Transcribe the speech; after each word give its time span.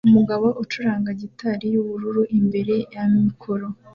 Umugabo 0.09 0.45
acuranga 0.63 1.09
gitari 1.21 1.65
yubururu 1.73 2.23
imbere 2.37 2.75
ya 2.93 3.03
mikoro 3.25 3.67